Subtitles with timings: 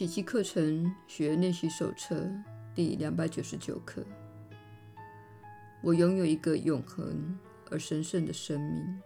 [0.00, 2.26] 奇迹课程学练习手册
[2.74, 4.02] 第两百九十九课。
[5.82, 7.38] 我拥有一个永恒
[7.70, 8.98] 而神圣的生命。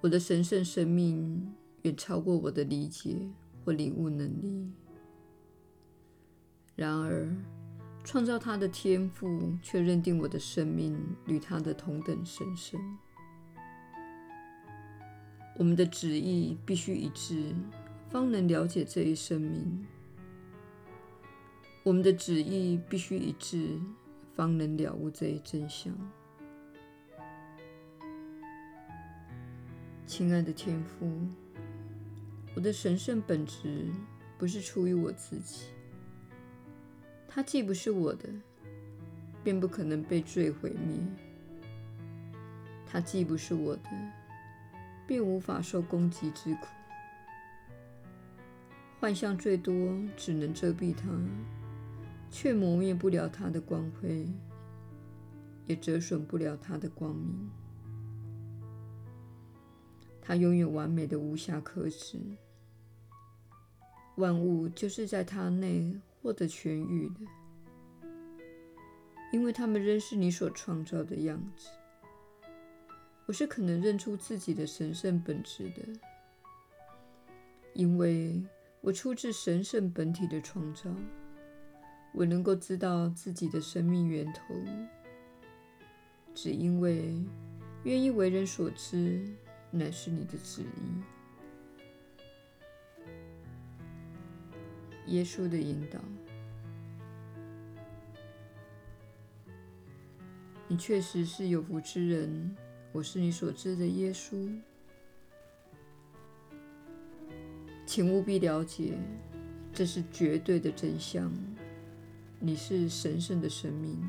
[0.00, 3.14] 我的神圣生命远超过我的理解
[3.62, 4.72] 或领悟能力。
[6.76, 7.28] 然而，
[8.02, 12.80] 创造它的天赋却认定我的生命与它的同等神圣。
[15.58, 17.54] 我们的旨意必须一致，
[18.10, 19.86] 方能了解这一生命。
[21.82, 23.80] 我们的旨意必须一致，
[24.34, 25.92] 方能了悟这一真相。
[30.06, 31.10] 亲爱的天父，
[32.54, 33.90] 我的神圣本质
[34.36, 35.68] 不是出于我自己，
[37.26, 38.28] 它既不是我的，
[39.42, 40.98] 便不可能被罪毁灭；
[42.86, 43.90] 它既不是我的，
[45.06, 46.66] 便无法受攻击之苦。
[48.98, 49.74] 幻象最多
[50.16, 51.06] 只能遮蔽它，
[52.30, 54.26] 却磨灭不了它的光辉，
[55.66, 57.48] 也折损不了它的光明。
[60.20, 62.18] 它拥有完美的无瑕可指，
[64.16, 67.20] 万物就是在它内获得痊愈的，
[69.32, 71.68] 因为它们仍是你所创造的样子。
[73.26, 75.82] 我是可能认出自己的神圣本质的，
[77.72, 78.40] 因为
[78.80, 80.88] 我出自神圣本体的创造。
[82.12, 84.54] 我能够知道自己的生命源头，
[86.32, 87.14] 只因为
[87.82, 89.22] 愿意为人所知，
[89.70, 90.66] 乃是你的旨意。
[95.08, 96.00] 耶稣的引导，
[100.68, 102.56] 你确实是有福之人。
[102.96, 104.50] 我是你所知的耶稣，
[107.84, 108.96] 请务必了解，
[109.70, 111.30] 这是绝对的真相。
[112.40, 114.02] 你是神圣的生命，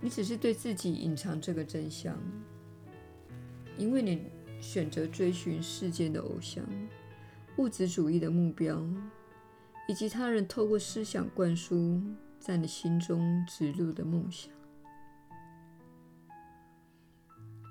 [0.00, 2.16] 你只是对自己隐藏这个真相，
[3.76, 4.22] 因为你
[4.60, 6.64] 选择追寻世间的偶像、
[7.56, 8.80] 物质主义的目标，
[9.88, 12.00] 以及他人透过思想灌输
[12.38, 14.52] 在你心中植入的梦想。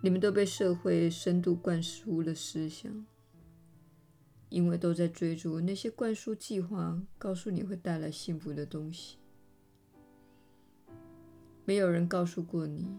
[0.02, 3.06] 你们都被社会深度灌输了思想，
[4.50, 9.18] 因为都在追逐那些灌输计划告诉你会带来幸福的东西。
[11.66, 12.96] 没有人告诉过你，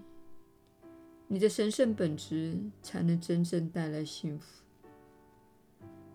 [1.29, 4.63] 你的神圣本质才能真正带来幸福。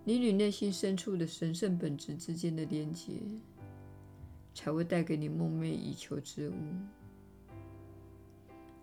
[0.03, 3.21] 你与内心深处的神圣本质之间的连结，
[4.53, 6.53] 才会带给你梦寐以求之物。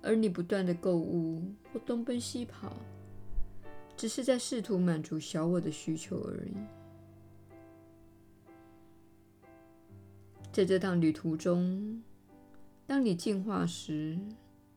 [0.03, 2.75] 而你不断的购物或东奔西跑，
[3.97, 6.55] 只是在试图满足小我的需求而已。
[10.53, 12.03] 在这趟旅途中，
[12.87, 14.19] 当你进化时，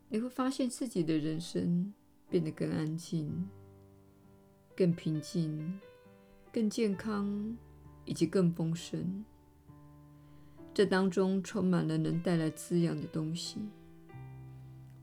[0.10, 1.92] 你会发现自己的人生
[2.30, 3.50] 变得更安静、
[4.76, 5.80] 更平静、
[6.52, 7.58] 更健康，
[8.06, 9.26] 以及更丰盛。
[10.74, 13.58] 这当中充满了能带来滋养的东西。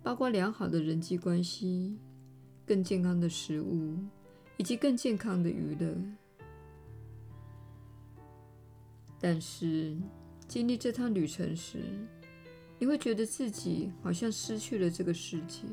[0.02, 1.96] 包括良好的人际关系、
[2.66, 3.96] 更健康的食物，
[4.56, 5.94] 以及更健康的娱乐。
[9.20, 9.96] 但是，
[10.48, 11.84] 经历这趟旅程时，
[12.78, 15.64] 你会觉得自己好像失去了这个世界。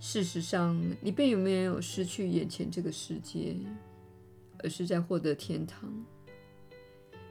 [0.00, 3.56] 事实上，你并没有失去眼前这个世界，
[4.60, 5.92] 而是在获得天堂。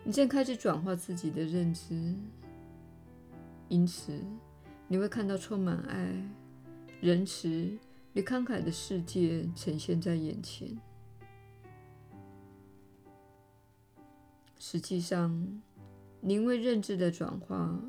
[0.03, 2.13] 你正开始转化自己的认知。
[3.69, 4.23] 因此，
[4.87, 6.09] 你会看到充满爱、
[7.01, 7.77] 仁慈
[8.13, 10.77] 与慷慨的世界呈现在眼前。
[14.57, 15.61] 实际上，
[16.21, 17.79] 你因为认知的转化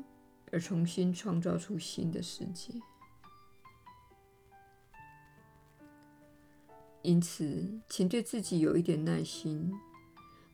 [0.51, 2.73] 而重新创造出新的世界。
[7.01, 9.73] 因此，请对自己有一点耐心。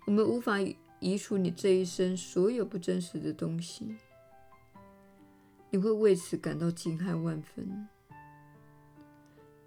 [0.06, 0.58] 我们无法
[1.00, 3.96] 移除你这一生所有不真实的东西。
[5.76, 7.86] 你会为此感到惊骇万分。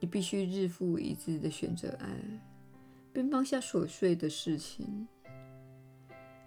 [0.01, 2.09] 你必须日复一日地选择爱，
[3.13, 5.07] 并放下琐碎的事情。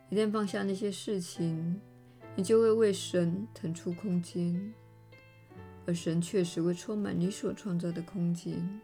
[0.09, 1.79] 一旦放下那些事情，
[2.35, 4.73] 你就会为神腾出空间，
[5.85, 8.81] 而神确实会充满你所创造的空间。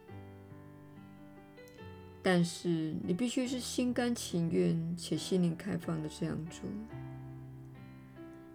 [2.22, 6.62] 但是你必须是心甘情愿且心灵开放的这样做。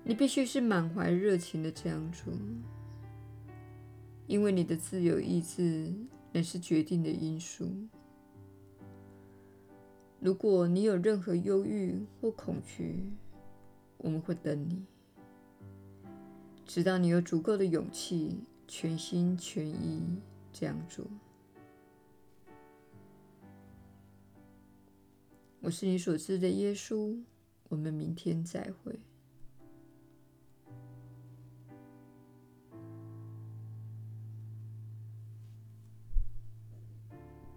[0.04, 2.32] 你必须是满怀热情的这样做，
[4.26, 5.92] 因为你的自由意志
[6.32, 7.70] 乃是决定的因素。
[10.18, 13.04] 如果你有任何忧郁或恐惧，
[13.98, 14.84] 我们会等你，
[16.66, 20.18] 直到你有足够的勇气，全心全意
[20.52, 21.06] 这样做。
[25.60, 27.16] 我是你所知的耶稣。
[27.68, 28.98] 我们明天再会。